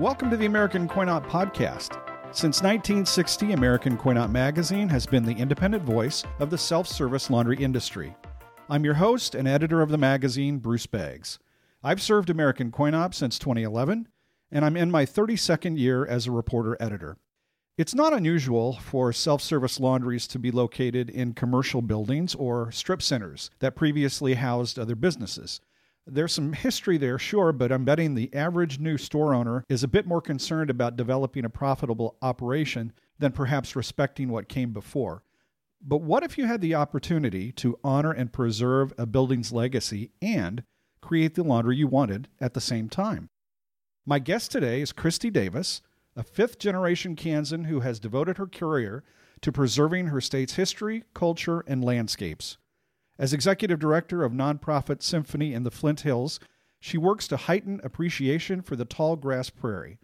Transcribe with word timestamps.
Welcome 0.00 0.30
to 0.30 0.36
the 0.38 0.46
American 0.46 0.88
Coinop 0.88 1.28
Podcast. 1.28 1.92
Since 2.34 2.62
1960, 2.62 3.52
American 3.52 3.98
Coinop 3.98 4.30
Magazine 4.30 4.88
has 4.88 5.04
been 5.04 5.26
the 5.26 5.34
independent 5.34 5.84
voice 5.84 6.24
of 6.38 6.48
the 6.48 6.56
self 6.56 6.88
service 6.88 7.28
laundry 7.28 7.58
industry. 7.58 8.16
I'm 8.70 8.82
your 8.82 8.94
host 8.94 9.34
and 9.34 9.46
editor 9.46 9.82
of 9.82 9.90
the 9.90 9.98
magazine, 9.98 10.56
Bruce 10.56 10.86
Beggs. 10.86 11.38
I've 11.84 12.00
served 12.00 12.30
American 12.30 12.72
Coinop 12.72 13.12
since 13.12 13.38
2011, 13.38 14.08
and 14.50 14.64
I'm 14.64 14.74
in 14.74 14.90
my 14.90 15.04
32nd 15.04 15.78
year 15.78 16.06
as 16.06 16.26
a 16.26 16.32
reporter 16.32 16.78
editor. 16.80 17.18
It's 17.76 17.94
not 17.94 18.14
unusual 18.14 18.78
for 18.78 19.12
self 19.12 19.42
service 19.42 19.78
laundries 19.78 20.26
to 20.28 20.38
be 20.38 20.50
located 20.50 21.10
in 21.10 21.34
commercial 21.34 21.82
buildings 21.82 22.34
or 22.34 22.72
strip 22.72 23.02
centers 23.02 23.50
that 23.58 23.76
previously 23.76 24.32
housed 24.32 24.78
other 24.78 24.94
businesses. 24.94 25.60
There's 26.06 26.32
some 26.32 26.52
history 26.52 26.98
there, 26.98 27.18
sure, 27.18 27.52
but 27.52 27.70
I'm 27.70 27.84
betting 27.84 28.14
the 28.14 28.32
average 28.34 28.78
new 28.78 28.96
store 28.96 29.34
owner 29.34 29.64
is 29.68 29.84
a 29.84 29.88
bit 29.88 30.06
more 30.06 30.20
concerned 30.20 30.70
about 30.70 30.96
developing 30.96 31.44
a 31.44 31.50
profitable 31.50 32.16
operation 32.22 32.92
than 33.18 33.32
perhaps 33.32 33.76
respecting 33.76 34.30
what 34.30 34.48
came 34.48 34.72
before. 34.72 35.22
But 35.82 36.02
what 36.02 36.22
if 36.22 36.36
you 36.36 36.46
had 36.46 36.60
the 36.60 36.74
opportunity 36.74 37.52
to 37.52 37.78
honor 37.84 38.12
and 38.12 38.32
preserve 38.32 38.92
a 38.98 39.06
building's 39.06 39.52
legacy 39.52 40.10
and 40.20 40.62
create 41.00 41.34
the 41.34 41.42
laundry 41.42 41.76
you 41.76 41.86
wanted 41.86 42.28
at 42.40 42.54
the 42.54 42.60
same 42.60 42.88
time? 42.88 43.28
My 44.04 44.18
guest 44.18 44.50
today 44.50 44.80
is 44.80 44.92
Christy 44.92 45.30
Davis, 45.30 45.80
a 46.16 46.22
fifth 46.22 46.58
generation 46.58 47.14
Kansan 47.14 47.64
who 47.64 47.80
has 47.80 48.00
devoted 48.00 48.38
her 48.38 48.46
career 48.46 49.04
to 49.42 49.52
preserving 49.52 50.08
her 50.08 50.20
state's 50.20 50.54
history, 50.54 51.04
culture, 51.14 51.62
and 51.66 51.84
landscapes. 51.84 52.58
As 53.20 53.34
executive 53.34 53.78
director 53.78 54.24
of 54.24 54.32
nonprofit 54.32 55.02
Symphony 55.02 55.52
in 55.52 55.62
the 55.62 55.70
Flint 55.70 56.00
Hills, 56.00 56.40
she 56.80 56.96
works 56.96 57.28
to 57.28 57.36
heighten 57.36 57.78
appreciation 57.84 58.62
for 58.62 58.76
the 58.76 58.86
tall 58.86 59.14
grass 59.16 59.50
prairie, 59.50 59.98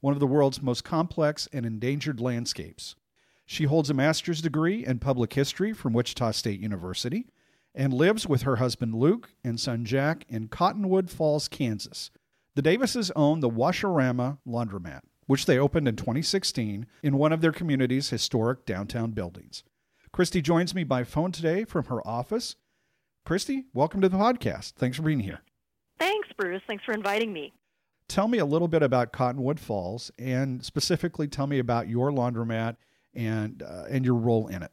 one 0.00 0.14
of 0.14 0.20
the 0.20 0.26
world's 0.26 0.62
most 0.62 0.82
complex 0.82 1.46
and 1.52 1.66
endangered 1.66 2.18
landscapes. 2.18 2.96
She 3.44 3.64
holds 3.64 3.90
a 3.90 3.94
master's 3.94 4.40
degree 4.40 4.86
in 4.86 5.00
public 5.00 5.34
history 5.34 5.74
from 5.74 5.92
Wichita 5.92 6.30
State 6.30 6.60
University 6.60 7.26
and 7.74 7.92
lives 7.92 8.26
with 8.26 8.42
her 8.42 8.56
husband 8.56 8.94
Luke 8.94 9.28
and 9.44 9.60
son 9.60 9.84
Jack 9.84 10.24
in 10.30 10.48
Cottonwood 10.48 11.10
Falls, 11.10 11.48
Kansas. 11.48 12.10
The 12.54 12.62
Davises 12.62 13.10
own 13.14 13.40
the 13.40 13.50
Wash-O-Rama 13.50 14.38
Laundromat, 14.48 15.02
which 15.26 15.44
they 15.44 15.58
opened 15.58 15.88
in 15.88 15.96
2016 15.96 16.86
in 17.02 17.18
one 17.18 17.32
of 17.34 17.42
their 17.42 17.52
community's 17.52 18.08
historic 18.08 18.64
downtown 18.64 19.10
buildings. 19.10 19.62
Christy 20.10 20.40
joins 20.40 20.74
me 20.74 20.84
by 20.84 21.04
phone 21.04 21.32
today 21.32 21.64
from 21.64 21.86
her 21.86 22.06
office 22.06 22.56
Christy, 23.24 23.66
welcome 23.72 24.00
to 24.00 24.08
the 24.08 24.16
podcast. 24.16 24.72
Thanks 24.72 24.96
for 24.96 25.04
being 25.04 25.20
here. 25.20 25.42
Thanks, 25.98 26.28
Bruce. 26.36 26.62
Thanks 26.66 26.84
for 26.84 26.92
inviting 26.92 27.32
me. 27.32 27.52
Tell 28.08 28.26
me 28.26 28.38
a 28.38 28.44
little 28.44 28.66
bit 28.66 28.82
about 28.82 29.12
Cottonwood 29.12 29.60
Falls, 29.60 30.10
and 30.18 30.64
specifically 30.64 31.28
tell 31.28 31.46
me 31.46 31.60
about 31.60 31.88
your 31.88 32.10
laundromat 32.10 32.76
and 33.14 33.62
uh, 33.62 33.84
and 33.88 34.04
your 34.04 34.16
role 34.16 34.48
in 34.48 34.62
it. 34.64 34.72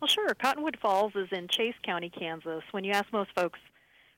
Well, 0.00 0.08
sure. 0.08 0.32
Cottonwood 0.34 0.78
Falls 0.80 1.12
is 1.16 1.28
in 1.32 1.48
Chase 1.48 1.74
County, 1.84 2.08
Kansas. 2.08 2.62
When 2.70 2.84
you 2.84 2.92
ask 2.92 3.12
most 3.12 3.30
folks 3.34 3.58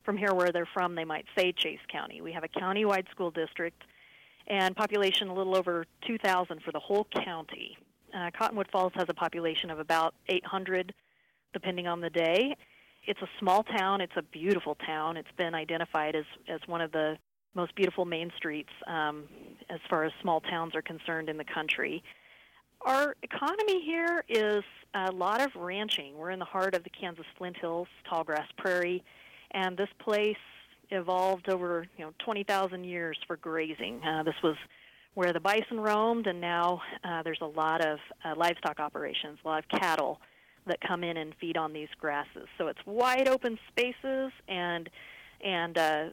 from 0.05 0.19
here 0.19 0.35
where 0.35 0.53
they're 0.53 0.69
from, 0.73 0.95
they 0.95 1.05
might 1.05 1.25
say 1.37 1.53
Chase 1.53 1.81
County. 1.91 2.20
We 2.20 2.33
have 2.33 2.45
a 2.45 2.48
county-wide 2.48 3.07
school 3.11 3.31
district 3.31 3.83
and 4.47 4.77
population 4.77 5.29
a 5.29 5.35
little 5.35 5.57
over 5.57 5.87
2,000 6.07 6.61
for 6.62 6.70
the 6.70 6.79
whole 6.79 7.07
county. 7.25 7.79
Uh, 8.15 8.31
Cottonwood 8.39 8.69
Falls 8.70 8.92
has 8.95 9.07
a 9.09 9.15
population 9.15 9.70
of 9.70 9.79
about 9.79 10.15
800, 10.29 10.92
depending 11.55 11.87
on 11.87 12.03
the 12.03 12.11
day 12.11 12.55
it's 13.07 13.21
a 13.23 13.29
small 13.39 13.63
town. 13.63 14.01
It's 14.01 14.17
a 14.17 14.23
beautiful 14.23 14.77
town. 14.87 15.17
It's 15.17 15.31
been 15.37 15.55
identified 15.55 16.15
as 16.15 16.25
as 16.49 16.61
one 16.67 16.81
of 16.81 16.93
the 16.93 17.17
most 17.55 17.75
beautiful 17.77 18.05
main 18.05 18.33
streets 18.37 18.70
um, 18.87 19.25
as 19.70 19.81
far 19.89 20.05
as 20.05 20.13
small 20.20 20.41
towns 20.41 20.75
are 20.75 20.83
concerned 20.83 21.29
in 21.29 21.37
the 21.37 21.45
country. 21.45 22.03
Our 22.85 23.17
economy 23.23 23.83
here 23.83 24.25
is 24.29 24.64
a 24.93 25.11
lot 25.11 25.41
of 25.41 25.55
ranching. 25.55 26.17
We're 26.19 26.31
in 26.31 26.39
the 26.39 26.45
heart 26.45 26.75
of 26.75 26.85
the 26.85 26.91
Kansas 26.91 27.25
Flint 27.39 27.57
Hills, 27.59 27.89
tallgrass 28.11 28.47
prairie, 28.59 29.03
and 29.53 29.77
this 29.77 29.89
place 30.01 30.37
evolved 30.91 31.48
over 31.48 31.87
you 31.97 32.05
know 32.05 32.13
20,000 32.25 32.85
years 32.85 33.19
for 33.27 33.37
grazing. 33.37 34.03
Uh, 34.05 34.23
this 34.23 34.35
was 34.43 34.57
where 35.14 35.33
the 35.33 35.41
bison 35.41 35.79
roamed, 35.79 36.27
and 36.27 36.41
now 36.41 36.83
uh, 37.05 37.23
there's 37.23 37.41
a 37.41 37.47
lot 37.47 37.85
of 37.85 37.98
uh, 38.25 38.35
livestock 38.37 38.81
operations, 38.81 39.39
a 39.45 39.48
lot 39.48 39.64
of 39.64 39.81
cattle 39.81 40.20
that 40.67 40.79
come 40.86 41.05
in 41.05 41.17
and 41.17 41.35
feed 41.41 41.57
on 41.57 41.73
these 41.73 41.89
grasses. 41.98 42.47
So 42.58 42.69
it's 42.69 42.79
wide 42.86 43.29
open 43.29 43.58
spaces 43.69 44.33
and 44.48 44.89
and 45.45 45.77
uh, 45.77 46.05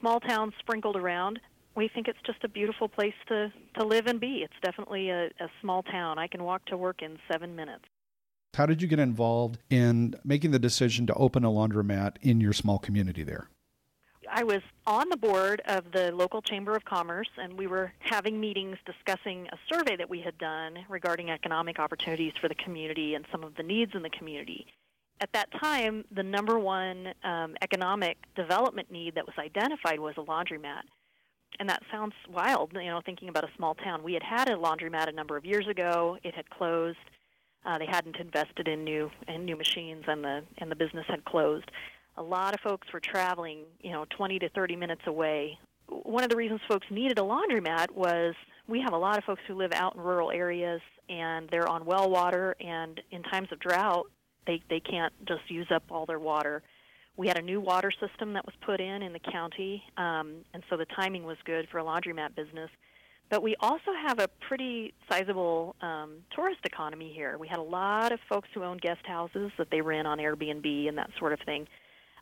small 0.00 0.20
towns 0.20 0.54
sprinkled 0.58 0.96
around. 0.96 1.38
We 1.76 1.88
think 1.88 2.08
it's 2.08 2.18
just 2.24 2.42
a 2.44 2.48
beautiful 2.48 2.88
place 2.88 3.14
to 3.28 3.52
to 3.78 3.84
live 3.84 4.06
and 4.06 4.20
be. 4.20 4.42
It's 4.44 4.54
definitely 4.62 5.10
a, 5.10 5.26
a 5.26 5.48
small 5.60 5.82
town. 5.82 6.18
I 6.18 6.26
can 6.26 6.42
walk 6.44 6.64
to 6.66 6.76
work 6.76 7.02
in 7.02 7.18
seven 7.30 7.54
minutes. 7.54 7.84
How 8.54 8.66
did 8.66 8.82
you 8.82 8.88
get 8.88 8.98
involved 8.98 9.58
in 9.70 10.14
making 10.24 10.50
the 10.50 10.58
decision 10.58 11.06
to 11.06 11.14
open 11.14 11.44
a 11.44 11.50
laundromat 11.50 12.16
in 12.20 12.40
your 12.40 12.52
small 12.52 12.78
community 12.78 13.22
there? 13.22 13.48
I 14.32 14.44
was 14.44 14.62
on 14.86 15.08
the 15.08 15.16
board 15.16 15.60
of 15.66 15.90
the 15.92 16.12
local 16.12 16.40
Chamber 16.40 16.76
of 16.76 16.84
Commerce, 16.84 17.28
and 17.36 17.54
we 17.54 17.66
were 17.66 17.92
having 17.98 18.40
meetings 18.40 18.76
discussing 18.86 19.48
a 19.48 19.58
survey 19.72 19.96
that 19.96 20.08
we 20.08 20.20
had 20.20 20.38
done 20.38 20.78
regarding 20.88 21.30
economic 21.30 21.78
opportunities 21.78 22.32
for 22.40 22.48
the 22.48 22.54
community 22.54 23.14
and 23.14 23.26
some 23.32 23.42
of 23.42 23.56
the 23.56 23.62
needs 23.62 23.92
in 23.94 24.02
the 24.02 24.10
community. 24.10 24.66
At 25.20 25.32
that 25.32 25.48
time, 25.60 26.04
the 26.12 26.22
number 26.22 26.58
one 26.58 27.12
um, 27.24 27.56
economic 27.60 28.18
development 28.36 28.90
need 28.90 29.16
that 29.16 29.26
was 29.26 29.34
identified 29.38 29.98
was 29.98 30.14
a 30.16 30.22
laundromat. 30.22 30.82
And 31.58 31.68
that 31.68 31.82
sounds 31.90 32.14
wild, 32.32 32.70
you 32.74 32.84
know, 32.84 33.00
thinking 33.04 33.28
about 33.28 33.44
a 33.44 33.50
small 33.56 33.74
town. 33.74 34.02
We 34.02 34.14
had 34.14 34.22
had 34.22 34.48
a 34.48 34.56
laundromat 34.56 35.08
a 35.08 35.12
number 35.12 35.36
of 35.36 35.44
years 35.44 35.66
ago. 35.66 36.16
It 36.22 36.34
had 36.34 36.48
closed. 36.48 36.98
Uh, 37.66 37.76
they 37.76 37.86
hadn't 37.86 38.16
invested 38.16 38.68
in 38.68 38.84
new 38.84 39.10
in 39.28 39.44
new 39.44 39.56
machines, 39.56 40.04
and 40.06 40.24
the 40.24 40.42
and 40.58 40.70
the 40.70 40.76
business 40.76 41.04
had 41.08 41.22
closed 41.26 41.70
a 42.20 42.22
lot 42.22 42.52
of 42.52 42.60
folks 42.60 42.86
were 42.92 43.00
traveling, 43.00 43.64
you 43.80 43.90
know, 43.90 44.04
20 44.16 44.38
to 44.40 44.50
30 44.50 44.76
minutes 44.76 45.00
away. 45.06 45.58
One 45.88 46.22
of 46.22 46.28
the 46.28 46.36
reasons 46.36 46.60
folks 46.68 46.86
needed 46.90 47.18
a 47.18 47.22
laundromat 47.22 47.90
was 47.92 48.34
we 48.68 48.80
have 48.82 48.92
a 48.92 48.98
lot 48.98 49.16
of 49.16 49.24
folks 49.24 49.40
who 49.48 49.54
live 49.54 49.72
out 49.72 49.96
in 49.96 50.02
rural 50.02 50.30
areas 50.30 50.82
and 51.08 51.48
they're 51.50 51.66
on 51.66 51.86
well 51.86 52.10
water 52.10 52.54
and 52.60 53.00
in 53.10 53.22
times 53.24 53.48
of 53.50 53.58
drought 53.58 54.06
they 54.46 54.62
they 54.68 54.80
can't 54.80 55.12
just 55.26 55.48
use 55.48 55.66
up 55.74 55.82
all 55.90 56.04
their 56.04 56.18
water. 56.18 56.62
We 57.16 57.26
had 57.26 57.38
a 57.38 57.42
new 57.42 57.60
water 57.60 57.90
system 57.90 58.34
that 58.34 58.44
was 58.44 58.54
put 58.64 58.80
in 58.80 59.02
in 59.02 59.12
the 59.12 59.18
county, 59.18 59.82
um, 59.96 60.44
and 60.54 60.62
so 60.70 60.76
the 60.76 60.86
timing 60.96 61.24
was 61.24 61.36
good 61.44 61.68
for 61.70 61.78
a 61.78 61.84
laundromat 61.84 62.34
business. 62.34 62.70
But 63.28 63.42
we 63.42 63.56
also 63.60 63.92
have 64.06 64.18
a 64.18 64.28
pretty 64.48 64.94
sizable 65.10 65.76
um, 65.82 66.16
tourist 66.34 66.60
economy 66.64 67.12
here. 67.14 67.36
We 67.38 67.46
had 67.46 67.58
a 67.58 67.62
lot 67.62 68.12
of 68.12 68.20
folks 68.28 68.48
who 68.54 68.64
own 68.64 68.78
guest 68.78 69.06
houses 69.06 69.52
that 69.58 69.68
they 69.70 69.80
rent 69.80 70.06
on 70.06 70.18
Airbnb 70.18 70.88
and 70.88 70.98
that 70.98 71.10
sort 71.18 71.32
of 71.32 71.40
thing 71.44 71.66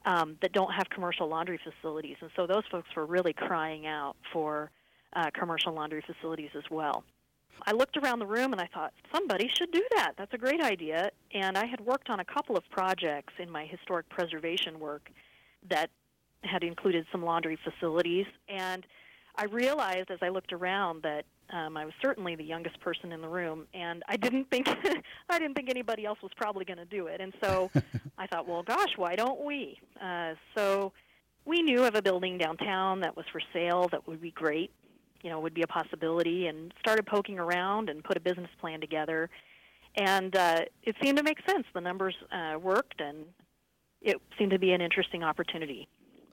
um, 0.05 0.37
that 0.43 0.53
don't 0.53 0.73
have 0.73 0.89
commercial 0.91 1.29
laundry 1.29 1.59
facilities. 1.63 2.17
And 2.21 2.31
so 2.37 2.47
those 2.47 2.65
folks 2.71 2.89
were 2.97 3.07
really 3.07 3.33
crying 3.33 3.87
out 3.87 4.17
for 4.33 4.71
uh, 5.15 5.31
commercial 5.33 5.73
laundry 5.73 6.03
facilities 6.07 6.51
as 6.57 6.65
well. 6.71 7.05
I 7.67 7.73
looked 7.73 7.97
around 7.97 8.21
the 8.21 8.27
room 8.27 8.53
and 8.53 8.61
I 8.61 8.69
thought, 8.73 8.93
somebody 9.13 9.51
should 9.53 9.73
do 9.73 9.85
that. 9.97 10.13
That's 10.17 10.33
a 10.33 10.39
great 10.39 10.61
idea. 10.61 11.11
And 11.33 11.59
I 11.59 11.67
had 11.67 11.81
worked 11.81 12.09
on 12.09 12.21
a 12.21 12.25
couple 12.25 12.57
of 12.57 12.69
projects 12.71 13.33
in 13.39 13.51
my 13.51 13.65
historic 13.67 14.09
preservation 14.09 14.79
work 14.79 15.11
that 15.69 15.91
had 16.45 16.63
included 16.63 17.05
some 17.11 17.25
laundry 17.25 17.59
facilities. 17.65 18.27
And 18.49 18.87
I 19.35 19.45
realized 19.47 20.11
as 20.11 20.19
I 20.23 20.29
looked 20.29 20.53
around 20.53 21.03
that 21.03 21.25
um, 21.51 21.77
I 21.77 21.85
was 21.85 21.95
certainly 22.03 22.37
the 22.37 22.45
youngest 22.45 22.79
person 22.81 23.13
in 23.13 23.23
the 23.23 23.29
room, 23.29 23.67
and 23.73 24.03
I 24.09 24.17
didn't 24.17 24.51
think 24.51 24.69
I 25.31 25.39
didn't 25.39 25.55
think 25.55 25.71
anybody 25.71 26.05
else 26.05 26.19
was 26.23 26.33
probably 26.37 26.65
going 26.65 26.79
to 26.79 26.85
do 26.85 27.07
it. 27.07 27.21
And 27.21 27.33
so 27.43 27.71
I 28.19 28.27
thought, 28.27 28.47
well, 28.47 28.63
gosh, 28.63 28.97
why 28.97 29.17
don't 29.17 29.43
we? 29.45 29.79
Uh, 30.01 30.35
so 30.55 30.93
we 31.45 31.63
knew 31.63 31.85
of 31.85 31.95
a 31.95 32.03
building 32.03 32.37
downtown 32.37 33.01
that 33.01 33.17
was 33.17 33.25
for 33.33 33.41
sale 33.53 33.89
that 33.93 34.07
would 34.07 34.21
be 34.21 34.31
great, 34.31 34.71
you 35.23 35.31
know, 35.31 35.41
would 35.41 35.55
be 35.55 35.63
a 35.63 35.67
possibility, 35.67 36.47
and 36.47 36.75
started 36.81 37.07
poking 37.07 37.39
around 37.39 37.89
and 37.89 38.05
put 38.05 38.17
a 38.17 38.21
business 38.21 38.51
plan 38.61 38.81
together. 38.81 39.31
And 39.97 40.37
uh, 40.37 40.61
it 40.83 40.97
seemed 41.03 41.17
to 41.17 41.25
make 41.25 41.39
sense. 41.49 41.65
The 41.75 41.81
numbers 41.81 42.15
uh, 42.31 42.59
worked, 42.59 43.01
and 43.01 43.25
it 44.03 44.17
seemed 44.39 44.51
to 44.51 44.59
be 44.59 44.73
an 44.73 44.83
interesting 44.83 45.25
opportunity. 45.25 45.89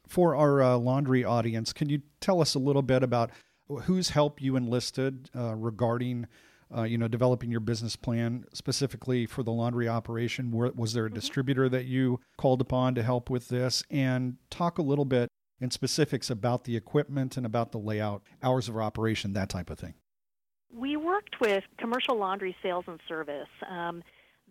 For 0.08 0.36
our 0.36 0.62
uh, 0.62 0.78
laundry 0.78 1.24
audience, 1.24 1.74
can 1.74 1.90
you 1.90 2.02
tell 2.20 2.42
us 2.42 2.54
a 2.54 2.60
little 2.60 2.84
bit 2.84 3.02
about 3.02 3.32
whose 3.68 4.10
help 4.10 4.42
you 4.42 4.56
enlisted 4.56 5.30
uh, 5.36 5.56
regarding 5.56 6.28
uh, 6.76 6.84
you 6.84 6.98
know 6.98 7.08
developing 7.08 7.52
your 7.52 7.60
business 7.60 7.96
plan 7.96 8.46
specifically 8.54 9.26
for 9.26 9.44
the 9.44 9.52
laundry 9.52 9.88
operation? 9.88 10.52
Was 10.52 10.94
there 10.94 11.06
a 11.06 11.10
mm-hmm. 11.10 11.16
distributor 11.16 11.70
that 11.70 11.86
you 11.86 12.20
called 12.38 12.62
upon 12.62 12.96
to 12.96 13.04
help 13.04 13.30
with 13.30 13.50
this? 13.50 13.84
And 13.90 14.38
talk 14.50 14.78
a 14.78 14.82
little 14.82 15.06
bit 15.06 15.30
in 15.60 15.72
specifics 15.72 16.30
about 16.30 16.66
the 16.66 16.76
equipment 16.76 17.38
and 17.38 17.46
about 17.46 17.72
the 17.72 17.78
layout 17.78 18.24
hours 18.44 18.68
of 18.68 18.78
operation 18.78 19.34
that 19.34 19.50
type 19.50 19.70
of 19.70 19.80
thing. 19.80 19.94
We 20.74 20.98
worked 20.98 21.40
with 21.40 21.64
commercial 21.78 22.18
laundry 22.18 22.56
sales 22.62 22.84
and 22.88 23.00
service. 23.08 23.48
Um, 23.70 24.04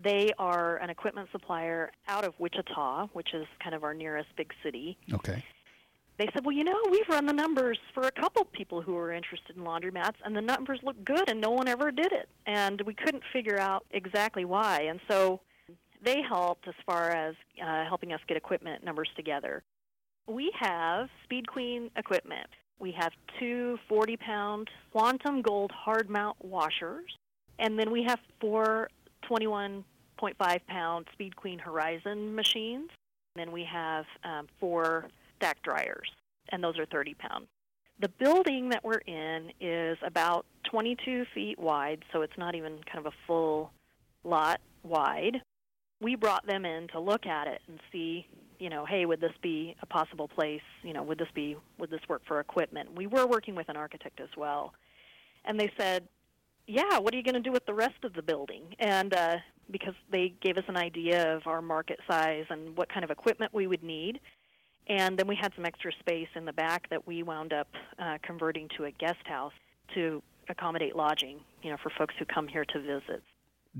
they 0.02 0.30
are 0.38 0.78
an 0.78 0.88
equipment 0.88 1.28
supplier 1.30 1.92
out 2.08 2.24
of 2.24 2.34
wichita 2.38 3.08
which 3.12 3.32
is 3.32 3.46
kind 3.62 3.74
of 3.76 3.84
our 3.84 3.94
nearest 3.94 4.28
big 4.36 4.52
city. 4.62 4.98
Okay 5.12 5.44
they 6.18 6.28
said, 6.32 6.44
well, 6.44 6.54
you 6.54 6.62
know, 6.62 6.78
we've 6.90 7.08
run 7.08 7.26
the 7.26 7.32
numbers 7.32 7.78
for 7.92 8.04
a 8.04 8.10
couple 8.12 8.44
people 8.44 8.80
who 8.80 8.94
were 8.94 9.12
interested 9.12 9.56
in 9.56 9.64
laundromats, 9.64 10.14
and 10.24 10.36
the 10.36 10.40
numbers 10.40 10.78
look 10.82 11.02
good, 11.04 11.28
and 11.28 11.40
no 11.40 11.50
one 11.50 11.66
ever 11.66 11.90
did 11.90 12.12
it. 12.12 12.28
And 12.46 12.80
we 12.82 12.94
couldn't 12.94 13.22
figure 13.32 13.58
out 13.58 13.84
exactly 13.90 14.44
why. 14.44 14.82
And 14.82 15.00
so 15.10 15.40
they 16.04 16.22
helped 16.22 16.68
as 16.68 16.74
far 16.86 17.10
as 17.10 17.34
uh, 17.60 17.84
helping 17.84 18.12
us 18.12 18.20
get 18.28 18.36
equipment 18.36 18.84
numbers 18.84 19.08
together. 19.16 19.62
We 20.28 20.52
have 20.58 21.08
Speed 21.24 21.48
Queen 21.48 21.90
equipment. 21.96 22.48
We 22.78 22.92
have 22.92 23.12
two 23.38 23.78
40 23.88 24.16
pound 24.16 24.70
Quantum 24.92 25.42
Gold 25.42 25.72
hard 25.72 26.08
mount 26.08 26.36
washers, 26.44 27.10
and 27.58 27.78
then 27.78 27.90
we 27.90 28.04
have 28.04 28.20
four 28.40 28.88
21.5 29.28 30.60
pound 30.68 31.06
Speed 31.12 31.34
Queen 31.34 31.58
Horizon 31.58 32.34
machines. 32.34 32.90
And 33.34 33.46
then 33.46 33.52
we 33.52 33.64
have 33.64 34.04
um, 34.22 34.46
four 34.60 35.08
stack 35.36 35.62
dryers, 35.62 36.10
and 36.50 36.62
those 36.62 36.78
are 36.78 36.86
30 36.86 37.14
pounds. 37.14 37.46
The 38.00 38.08
building 38.08 38.70
that 38.70 38.82
we're 38.82 39.02
in 39.06 39.52
is 39.60 39.96
about 40.04 40.46
22 40.70 41.24
feet 41.34 41.58
wide, 41.58 42.04
so 42.12 42.22
it's 42.22 42.36
not 42.36 42.54
even 42.54 42.78
kind 42.90 42.98
of 42.98 43.06
a 43.06 43.16
full 43.26 43.70
lot 44.24 44.60
wide. 44.82 45.40
We 46.00 46.16
brought 46.16 46.46
them 46.46 46.64
in 46.64 46.88
to 46.88 47.00
look 47.00 47.26
at 47.26 47.46
it 47.46 47.60
and 47.68 47.78
see, 47.92 48.26
you 48.58 48.68
know, 48.68 48.84
hey, 48.84 49.06
would 49.06 49.20
this 49.20 49.32
be 49.42 49.76
a 49.80 49.86
possible 49.86 50.26
place? 50.26 50.60
You 50.82 50.92
know, 50.92 51.02
would 51.04 51.18
this 51.18 51.28
be 51.34 51.56
would 51.78 51.90
this 51.90 52.00
work 52.08 52.22
for 52.26 52.40
equipment? 52.40 52.96
We 52.96 53.06
were 53.06 53.26
working 53.26 53.54
with 53.54 53.68
an 53.68 53.76
architect 53.76 54.20
as 54.20 54.30
well, 54.36 54.74
and 55.44 55.58
they 55.58 55.70
said, 55.78 56.08
yeah, 56.66 56.98
what 56.98 57.14
are 57.14 57.16
you 57.16 57.22
going 57.22 57.34
to 57.34 57.40
do 57.40 57.52
with 57.52 57.66
the 57.66 57.74
rest 57.74 58.04
of 58.04 58.14
the 58.14 58.22
building? 58.22 58.74
And 58.78 59.14
uh, 59.14 59.36
because 59.70 59.94
they 60.10 60.34
gave 60.40 60.56
us 60.56 60.64
an 60.68 60.76
idea 60.76 61.36
of 61.36 61.46
our 61.46 61.62
market 61.62 62.00
size 62.08 62.44
and 62.50 62.76
what 62.76 62.88
kind 62.92 63.04
of 63.04 63.10
equipment 63.10 63.52
we 63.54 63.66
would 63.66 63.82
need. 63.82 64.20
And 64.88 65.18
then 65.18 65.26
we 65.26 65.36
had 65.36 65.52
some 65.56 65.64
extra 65.64 65.92
space 66.00 66.28
in 66.34 66.44
the 66.44 66.52
back 66.52 66.88
that 66.90 67.06
we 67.06 67.22
wound 67.22 67.52
up 67.52 67.68
uh, 67.98 68.18
converting 68.22 68.68
to 68.76 68.84
a 68.84 68.90
guest 68.90 69.26
house 69.26 69.52
to 69.94 70.22
accommodate 70.48 70.94
lodging, 70.94 71.40
you 71.62 71.70
know, 71.70 71.76
for 71.82 71.90
folks 71.96 72.14
who 72.18 72.24
come 72.26 72.46
here 72.48 72.64
to 72.66 72.80
visit. 72.80 73.22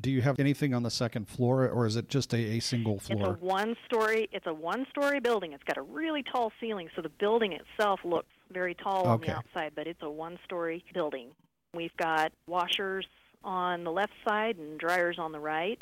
Do 0.01 0.11
you 0.11 0.23
have 0.23 0.41
anything 0.41 0.75
on 0.75 0.83
the 0.83 0.91
second 0.91 1.29
floor, 1.29 1.69
or 1.69 1.87
is 1.87 1.95
it 1.95 2.09
just 2.09 2.35
a, 2.35 2.57
a 2.57 2.61
single 2.61 2.99
floor? 2.99 3.35
It's 3.35 3.43
a 3.43 3.45
one-story. 3.45 4.29
It's 4.33 4.47
a 4.47 4.55
one-story 4.55 5.21
building. 5.21 5.53
It's 5.53 5.63
got 5.63 5.77
a 5.77 5.83
really 5.83 6.25
tall 6.25 6.51
ceiling, 6.61 6.89
so 6.97 7.03
the 7.03 7.11
building 7.11 7.53
itself 7.53 8.01
looks 8.05 8.27
very 8.51 8.75
tall 8.75 9.03
okay. 9.03 9.09
on 9.09 9.21
the 9.21 9.31
outside, 9.31 9.73
but 9.77 9.87
it's 9.87 10.03
a 10.03 10.11
one-story 10.11 10.85
building. 10.93 11.29
We've 11.75 11.97
got 11.97 12.33
washers 12.49 13.07
on 13.45 13.85
the 13.85 13.93
left 13.93 14.15
side 14.27 14.57
and 14.57 14.81
dryers 14.81 15.17
on 15.19 15.31
the 15.31 15.39
right. 15.39 15.79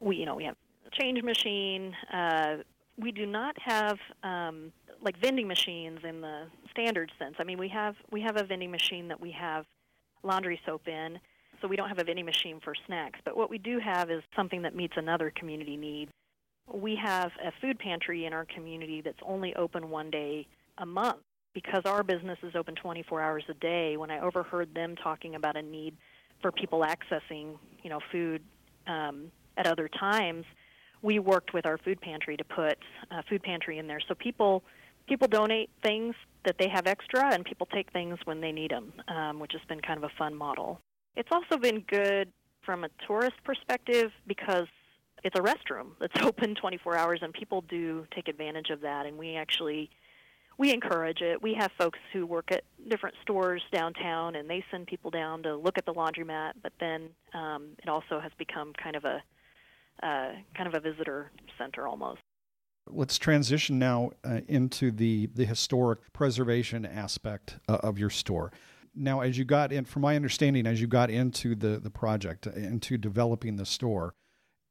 We, 0.00 0.16
you 0.16 0.26
know, 0.26 0.36
we 0.36 0.44
have 0.44 0.56
a 0.86 1.02
change 1.02 1.20
machine, 1.22 1.92
uh, 2.12 2.58
we 2.96 3.12
do 3.12 3.26
not 3.26 3.56
have 3.60 3.98
um, 4.22 4.72
like 5.02 5.18
vending 5.20 5.48
machines 5.48 6.00
in 6.08 6.20
the 6.20 6.44
standard 6.70 7.10
sense. 7.18 7.36
I 7.38 7.44
mean, 7.44 7.58
we 7.58 7.68
have 7.68 7.96
we 8.10 8.20
have 8.22 8.36
a 8.36 8.44
vending 8.44 8.70
machine 8.70 9.08
that 9.08 9.20
we 9.20 9.32
have 9.32 9.64
laundry 10.22 10.60
soap 10.64 10.86
in, 10.88 11.18
so 11.60 11.68
we 11.68 11.76
don't 11.76 11.88
have 11.88 11.98
a 11.98 12.04
vending 12.04 12.24
machine 12.24 12.60
for 12.62 12.74
snacks. 12.86 13.18
But 13.24 13.36
what 13.36 13.50
we 13.50 13.58
do 13.58 13.78
have 13.78 14.10
is 14.10 14.22
something 14.36 14.62
that 14.62 14.74
meets 14.74 14.94
another 14.96 15.32
community 15.34 15.76
need. 15.76 16.08
We 16.72 16.96
have 16.96 17.32
a 17.44 17.52
food 17.60 17.78
pantry 17.78 18.26
in 18.26 18.32
our 18.32 18.46
community 18.46 19.02
that's 19.02 19.18
only 19.26 19.54
open 19.54 19.90
one 19.90 20.10
day 20.10 20.46
a 20.78 20.86
month 20.86 21.18
because 21.52 21.82
our 21.84 22.02
business 22.02 22.38
is 22.42 22.56
open 22.56 22.74
24 22.74 23.20
hours 23.20 23.44
a 23.48 23.54
day. 23.54 23.96
When 23.96 24.10
I 24.10 24.20
overheard 24.20 24.74
them 24.74 24.96
talking 24.96 25.34
about 25.34 25.56
a 25.56 25.62
need 25.62 25.96
for 26.40 26.50
people 26.50 26.80
accessing, 26.80 27.58
you 27.82 27.90
know, 27.90 28.00
food 28.10 28.42
um, 28.86 29.30
at 29.56 29.66
other 29.66 29.88
times 29.88 30.44
we 31.04 31.18
worked 31.18 31.52
with 31.52 31.66
our 31.66 31.76
food 31.76 32.00
pantry 32.00 32.34
to 32.34 32.44
put 32.44 32.78
a 33.10 33.22
food 33.24 33.42
pantry 33.42 33.78
in 33.78 33.86
there. 33.86 34.00
So 34.08 34.14
people 34.14 34.64
people 35.06 35.28
donate 35.28 35.68
things 35.82 36.14
that 36.46 36.56
they 36.58 36.68
have 36.68 36.86
extra, 36.86 37.32
and 37.32 37.44
people 37.44 37.66
take 37.66 37.92
things 37.92 38.18
when 38.24 38.40
they 38.40 38.52
need 38.52 38.70
them, 38.70 38.92
um, 39.08 39.38
which 39.38 39.52
has 39.52 39.60
been 39.68 39.80
kind 39.80 39.98
of 39.98 40.04
a 40.04 40.12
fun 40.16 40.34
model. 40.34 40.80
It's 41.14 41.28
also 41.30 41.58
been 41.58 41.80
good 41.80 42.32
from 42.64 42.84
a 42.84 42.88
tourist 43.06 43.36
perspective 43.44 44.10
because 44.26 44.66
it's 45.22 45.38
a 45.38 45.42
restroom 45.42 45.90
that's 46.00 46.18
open 46.22 46.54
24 46.54 46.96
hours, 46.96 47.20
and 47.22 47.34
people 47.34 47.60
do 47.68 48.06
take 48.14 48.28
advantage 48.28 48.70
of 48.70 48.80
that. 48.80 49.04
And 49.04 49.18
we 49.18 49.36
actually 49.36 49.90
we 50.56 50.72
encourage 50.72 51.20
it. 51.20 51.42
We 51.42 51.54
have 51.54 51.70
folks 51.76 51.98
who 52.14 52.24
work 52.24 52.50
at 52.50 52.62
different 52.88 53.16
stores 53.20 53.62
downtown, 53.72 54.36
and 54.36 54.48
they 54.48 54.64
send 54.70 54.86
people 54.86 55.10
down 55.10 55.42
to 55.42 55.54
look 55.54 55.76
at 55.76 55.84
the 55.84 55.92
laundromat. 55.92 56.52
But 56.62 56.72
then 56.80 57.10
um, 57.34 57.70
it 57.82 57.90
also 57.90 58.20
has 58.20 58.32
become 58.38 58.72
kind 58.82 58.96
of 58.96 59.04
a 59.04 59.22
uh, 60.02 60.32
kind 60.56 60.66
of 60.66 60.74
a 60.74 60.80
visitor 60.80 61.30
center 61.58 61.86
almost. 61.86 62.20
Let's 62.86 63.16
transition 63.16 63.78
now 63.78 64.10
uh, 64.24 64.40
into 64.46 64.90
the, 64.90 65.30
the 65.34 65.46
historic 65.46 66.12
preservation 66.12 66.84
aspect 66.84 67.56
uh, 67.68 67.78
of 67.82 67.98
your 67.98 68.10
store. 68.10 68.52
Now, 68.94 69.20
as 69.20 69.38
you 69.38 69.44
got 69.44 69.72
in, 69.72 69.84
from 69.86 70.02
my 70.02 70.16
understanding, 70.16 70.66
as 70.66 70.80
you 70.80 70.86
got 70.86 71.10
into 71.10 71.54
the, 71.54 71.78
the 71.80 71.90
project, 71.90 72.46
uh, 72.46 72.50
into 72.50 72.98
developing 72.98 73.56
the 73.56 73.66
store, 73.66 74.14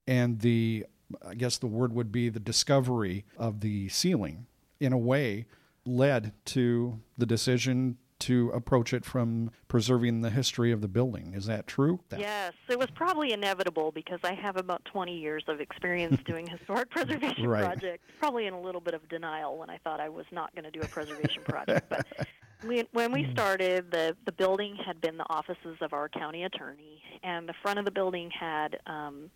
and 0.05 0.39
the, 0.41 0.85
I 1.27 1.33
guess 1.33 1.57
the 1.57 1.67
word 1.67 1.93
would 1.93 2.11
be 2.11 2.29
the 2.29 2.39
discovery 2.39 3.25
of 3.37 3.61
the 3.61 3.89
ceiling, 3.89 4.45
in 4.79 4.93
a 4.93 4.97
way, 4.97 5.47
led 5.85 6.33
to 6.45 6.99
the 7.17 7.25
decision 7.25 7.97
to 8.23 8.49
approach 8.51 8.93
it 8.93 9.03
from 9.03 9.51
preserving 9.67 10.21
the 10.21 10.29
history 10.29 10.71
of 10.71 10.81
the 10.81 10.87
building. 10.87 11.33
Is 11.33 11.45
that 11.47 11.67
true? 11.67 11.99
Yes, 12.17 12.53
it 12.69 12.79
was 12.79 12.89
probably 12.95 13.33
inevitable 13.33 13.91
because 13.91 14.19
I 14.23 14.33
have 14.33 14.55
about 14.55 14.83
20 14.85 15.17
years 15.17 15.43
of 15.47 15.59
experience 15.59 16.21
doing 16.25 16.47
historic 16.47 16.89
preservation 16.89 17.47
right. 17.47 17.65
projects. 17.65 18.03
Probably 18.19 18.47
in 18.47 18.53
a 18.53 18.61
little 18.61 18.81
bit 18.81 18.93
of 18.93 19.07
denial 19.09 19.57
when 19.57 19.69
I 19.69 19.77
thought 19.77 19.99
I 19.99 20.09
was 20.09 20.25
not 20.31 20.53
going 20.55 20.63
to 20.63 20.71
do 20.71 20.79
a 20.81 20.87
preservation 20.87 21.43
project, 21.43 21.89
but 21.89 22.07
we, 22.67 22.85
when 22.93 23.11
we 23.11 23.23
hmm. 23.23 23.31
started, 23.33 23.91
the 23.91 24.15
the 24.25 24.31
building 24.31 24.77
had 24.85 25.01
been 25.01 25.17
the 25.17 25.29
offices 25.29 25.77
of 25.81 25.91
our 25.93 26.07
county 26.07 26.43
attorney, 26.43 27.01
and 27.23 27.47
the 27.47 27.53
front 27.61 27.79
of 27.79 27.85
the 27.85 27.91
building 27.91 28.31
had 28.31 28.79
um, 28.87 29.29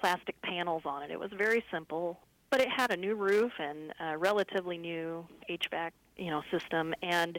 plastic 0.00 0.40
panels 0.42 0.82
on 0.84 1.02
it. 1.02 1.10
It 1.10 1.18
was 1.18 1.30
very 1.36 1.64
simple, 1.70 2.18
but 2.50 2.60
it 2.60 2.68
had 2.68 2.90
a 2.90 2.96
new 2.96 3.14
roof 3.14 3.52
and 3.58 3.92
a 4.00 4.18
relatively 4.18 4.76
new 4.76 5.26
HVAC, 5.50 5.90
you 6.16 6.30
know, 6.30 6.42
system 6.50 6.94
and 7.02 7.38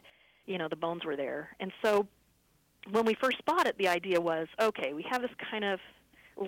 you 0.50 0.57
know 0.57 0.68
the 0.68 0.75
bones 0.75 1.06
were 1.06 1.16
there. 1.16 1.56
And 1.60 1.72
so 1.84 2.07
when 2.92 3.06
we 3.06 3.13
first 3.13 3.38
bought 3.46 3.68
it, 3.68 3.78
the 3.78 3.88
idea 3.88 4.19
was 4.19 4.48
okay, 4.60 4.94
we 4.94 5.06
have 5.10 5.22
this 5.22 5.31
kind 5.50 5.63
of 5.63 5.80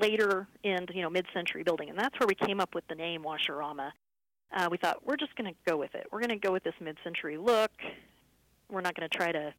later 0.02 0.48
end, 0.64 0.90
you 0.94 1.02
know, 1.02 1.10
mid-century 1.10 1.64
building, 1.64 1.90
and 1.90 1.98
that's 1.98 2.18
where 2.20 2.28
we 2.28 2.36
came 2.36 2.60
up 2.60 2.74
with 2.74 2.88
the 2.88 2.96
name 2.96 3.24
Wash-O-Rama. 3.24 3.94
Uh, 4.54 4.68
we 4.72 4.78
thought 4.78 5.06
we're 5.06 5.18
just 5.18 5.36
going 5.36 5.50
to 5.50 5.58
go 5.70 5.78
with 5.78 5.94
it. 5.96 6.08
We're 6.12 6.20
going 6.20 6.30
to 6.30 6.38
go 6.38 6.52
with 6.52 6.64
this 6.64 6.74
mid-century 6.82 7.38
look. 7.38 7.72
We're 8.70 8.82
not 8.82 8.96
going 8.96 9.08
to 9.10 9.18
try 9.18 9.32
to 9.32 9.54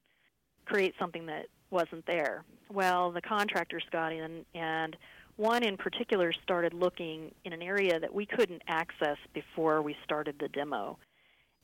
create 0.64 0.94
something 0.98 1.26
that 1.26 1.46
wasn't 1.70 2.04
there. 2.06 2.44
Well, 2.70 3.12
the 3.12 3.20
contractors 3.20 3.84
got 3.90 4.12
in, 4.12 4.44
and 4.54 4.96
one 5.36 5.62
in 5.62 5.76
particular 5.76 6.32
started 6.42 6.74
looking 6.74 7.30
in 7.44 7.52
an 7.52 7.62
area 7.62 8.00
that 8.00 8.12
we 8.12 8.26
couldn't 8.26 8.62
access 8.68 9.16
before 9.34 9.82
we 9.82 9.96
started 10.04 10.36
the 10.38 10.48
demo 10.48 10.98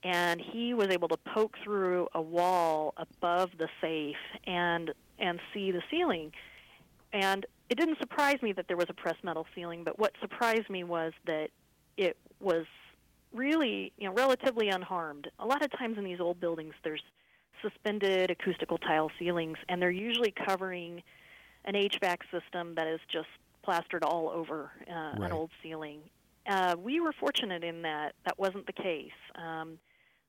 and 0.04 0.40
he 0.40 0.74
was 0.74 0.88
able 0.90 1.08
to 1.08 1.16
poke 1.16 1.56
through 1.62 2.08
a 2.14 2.22
wall 2.22 2.94
above 2.96 3.50
the 3.58 3.68
safe 3.80 4.16
and 4.46 4.92
and 5.18 5.40
see 5.52 5.72
the 5.72 5.82
ceiling 5.90 6.32
and 7.12 7.46
it 7.68 7.76
didn't 7.76 7.98
surprise 7.98 8.40
me 8.40 8.52
that 8.52 8.68
there 8.68 8.76
was 8.76 8.86
a 8.88 8.94
pressed 8.94 9.24
metal 9.24 9.46
ceiling 9.54 9.82
but 9.84 9.98
what 9.98 10.12
surprised 10.20 10.70
me 10.70 10.84
was 10.84 11.12
that 11.26 11.48
it 11.96 12.16
was 12.40 12.66
really 13.32 13.92
you 13.98 14.08
know 14.08 14.14
relatively 14.14 14.68
unharmed 14.68 15.28
a 15.40 15.46
lot 15.46 15.64
of 15.64 15.70
times 15.72 15.98
in 15.98 16.04
these 16.04 16.20
old 16.20 16.38
buildings 16.40 16.74
there's 16.84 17.02
suspended 17.60 18.30
acoustical 18.30 18.78
tile 18.78 19.10
ceilings 19.18 19.58
and 19.68 19.82
they're 19.82 19.90
usually 19.90 20.32
covering 20.46 21.02
an 21.64 21.74
HVAC 21.74 22.18
system 22.30 22.76
that 22.76 22.86
is 22.86 23.00
just 23.12 23.26
plastered 23.64 24.04
all 24.04 24.30
over 24.30 24.70
uh, 24.88 24.94
right. 24.94 25.22
an 25.22 25.32
old 25.32 25.50
ceiling 25.60 25.98
uh, 26.48 26.76
we 26.82 26.98
were 27.00 27.12
fortunate 27.12 27.62
in 27.62 27.82
that 27.82 28.14
that 28.24 28.38
wasn't 28.38 28.66
the 28.66 28.72
case. 28.72 29.10
Um, 29.34 29.78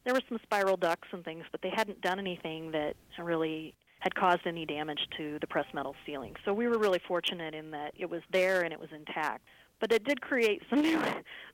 there 0.06 0.14
were 0.14 0.22
some 0.28 0.40
spiral 0.44 0.78
ducts 0.78 1.08
and 1.12 1.24
things, 1.24 1.46
but 1.52 1.62
they 1.62 1.72
hadn't 1.74 2.02
done 2.02 2.20
anything 2.20 2.72
that 2.72 2.96
really 3.18 3.74
had 4.00 4.16
caused 4.16 4.42
any 4.46 4.66
damage 4.66 5.00
to 5.18 5.38
the 5.42 5.48
pressed 5.48 5.74
metal 5.74 5.96
ceiling. 6.06 6.36
So 6.46 6.54
we 6.54 6.68
were 6.68 6.78
really 6.78 7.02
fortunate 7.06 7.54
in 7.54 7.72
that 7.72 7.94
it 7.98 8.10
was 8.10 8.22
there 8.32 8.62
and 8.62 8.72
it 8.72 8.80
was 8.80 8.90
intact. 8.96 9.44
But 9.82 9.92
it 9.92 10.06
did 10.06 10.22
create 10.22 10.62
some 10.70 10.82
new 10.82 11.02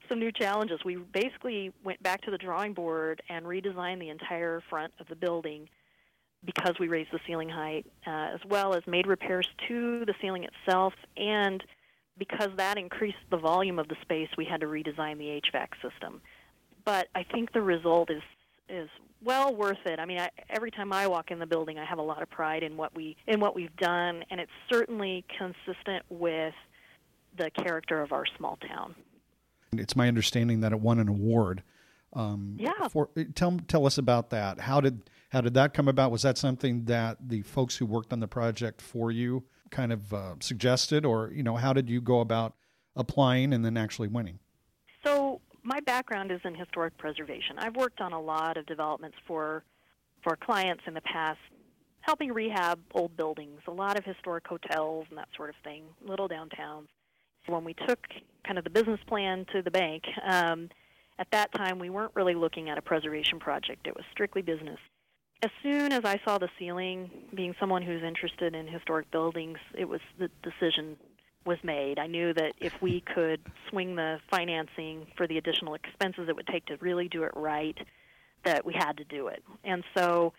some 0.10 0.20
new 0.20 0.32
challenges. 0.32 0.80
We 0.86 0.98
basically 0.98 1.72
went 1.84 2.02
back 2.04 2.22
to 2.22 2.32
the 2.32 2.38
drawing 2.38 2.74
board 2.74 3.22
and 3.30 3.46
redesigned 3.46 4.00
the 4.00 4.10
entire 4.10 4.62
front 4.70 4.94
of 5.00 5.08
the 5.08 5.16
building 5.16 5.68
because 6.46 6.76
we 6.80 6.88
raised 6.88 7.10
the 7.12 7.20
ceiling 7.26 7.50
height, 7.50 7.88
uh, 8.06 8.30
as 8.36 8.40
well 8.48 8.76
as 8.76 8.84
made 8.86 9.08
repairs 9.08 9.50
to 9.68 10.06
the 10.06 10.14
ceiling 10.22 10.44
itself 10.44 10.94
and 11.18 11.64
because 12.18 12.50
that 12.58 12.78
increased 12.78 13.18
the 13.30 13.38
volume 13.38 13.80
of 13.80 13.88
the 13.88 13.96
space, 14.02 14.30
we 14.38 14.46
had 14.46 14.62
to 14.62 14.68
redesign 14.68 15.18
the 15.18 15.42
HVAC 15.42 15.68
system. 15.82 16.22
But 16.86 17.08
I 17.16 17.24
think 17.24 17.52
the 17.52 17.62
result 17.62 18.10
is 18.12 18.22
is 18.70 18.90
well 19.24 19.56
worth 19.56 19.78
it. 19.86 20.00
I 20.00 20.06
mean, 20.06 20.20
I, 20.20 20.30
every 20.50 20.72
time 20.72 20.94
I 20.94 21.08
walk 21.08 21.32
in 21.32 21.40
the 21.40 21.46
building, 21.46 21.78
I 21.80 21.86
have 21.86 21.98
a 21.98 22.04
lot 22.04 22.22
of 22.22 22.30
pride 22.30 22.64
in 22.64 22.78
what 22.78 22.96
we 22.96 23.18
in 23.28 23.40
what 23.40 23.56
we've 23.56 23.76
done, 23.78 24.24
and 24.30 24.40
it's 24.40 24.52
certainly 24.72 25.26
consistent 25.38 26.04
with 26.10 26.54
the 27.38 27.50
character 27.52 28.02
of 28.02 28.12
our 28.12 28.26
small 28.38 28.58
town. 28.68 28.96
It's 29.74 29.96
my 29.96 30.08
understanding 30.08 30.62
that 30.62 30.72
it 30.72 30.80
won 30.80 31.00
an 31.00 31.10
award 31.10 31.64
Um, 32.14 32.56
yeah. 32.58 32.88
For, 32.90 33.10
tell 33.36 33.60
tell 33.68 33.86
us 33.86 33.98
about 33.98 34.30
that. 34.30 34.62
How 34.62 34.80
did 34.80 35.10
how 35.30 35.42
did 35.42 35.54
that 35.56 35.74
come 35.74 35.88
about? 35.88 36.12
Was 36.12 36.22
that 36.22 36.38
something 36.38 36.86
that 36.86 37.18
the 37.28 37.42
folks 37.42 37.76
who 37.76 37.86
worked 37.86 38.14
on 38.14 38.22
the 38.22 38.28
project 38.28 38.82
for 38.82 39.12
you 39.12 39.44
kind 39.70 39.92
of 39.92 40.14
uh, 40.14 40.36
suggested, 40.40 41.06
or 41.06 41.32
you 41.34 41.44
know, 41.44 41.56
how 41.58 41.74
did 41.74 41.90
you 41.90 42.00
go 42.00 42.22
about 42.22 42.54
applying 42.96 43.54
and 43.54 43.66
then 43.66 43.76
actually 43.76 44.08
winning? 44.08 44.40
Background 45.86 46.32
is 46.32 46.42
in 46.44 46.56
historic 46.56 46.98
preservation. 46.98 47.60
I've 47.60 47.76
worked 47.76 48.02
on 48.02 48.12
a 48.12 48.20
lot 48.20 48.58
of 48.58 48.66
developments 48.66 49.18
for 49.28 49.64
for 50.24 50.36
clients 50.36 50.82
in 50.88 50.96
the 50.96 51.02
past, 51.02 51.40
helping 52.02 52.32
rehab 52.32 52.80
old 52.96 53.16
buildings, 53.16 53.60
a 53.68 53.72
lot 53.72 53.96
of 53.96 54.04
historic 54.04 54.48
hotels 54.48 55.06
and 55.10 55.20
that 55.20 55.28
sort 55.36 55.50
of 55.52 55.56
thing, 55.64 55.84
little 56.04 56.28
downtowns. 56.28 56.88
When 57.46 57.64
we 57.64 57.76
took 57.76 58.00
kind 58.44 58.58
of 58.58 58.64
the 58.64 58.72
business 58.72 59.00
plan 59.06 59.46
to 59.54 59.62
the 59.62 59.70
bank, 59.70 60.04
um, 60.28 60.70
at 61.20 61.28
that 61.32 61.52
time 61.54 61.78
we 61.78 61.92
weren't 61.92 62.12
really 62.16 62.34
looking 62.34 62.70
at 62.70 62.80
a 62.80 62.82
preservation 62.82 63.40
project. 63.40 63.86
It 63.86 63.96
was 63.96 64.04
strictly 64.12 64.42
business. 64.42 64.80
As 65.44 65.52
soon 65.62 65.94
as 65.94 66.04
I 66.06 66.20
saw 66.26 66.40
the 66.40 66.50
ceiling, 66.58 67.12
being 67.36 67.54
someone 67.60 67.84
who's 67.84 68.02
interested 68.02 68.56
in 68.56 68.68
historic 68.68 69.12
buildings, 69.12 69.60
it 69.78 69.86
was 69.86 70.02
the 70.18 70.32
decision 70.42 70.98
was 71.46 71.58
made. 71.64 72.00
I 72.00 72.08
knew 72.08 72.34
that 72.34 72.54
if 72.60 72.74
we 72.82 73.02
could 73.02 73.40
swing 73.70 73.96
the 73.96 74.20
financing 74.30 75.08
for 75.16 75.28
the 75.28 75.38
additional 75.38 75.76
expenses 75.76 76.28
it 76.28 76.36
would 76.36 76.48
take 76.48 76.66
to 76.66 76.78
really 76.78 77.08
do 77.08 77.24
it 77.24 77.32
right, 77.36 77.78
that 78.44 78.66
we 78.66 78.74
had 78.74 78.98
to 78.98 79.04
do 79.04 79.28
it. 79.28 79.44
And 79.64 79.84
so 79.96 80.34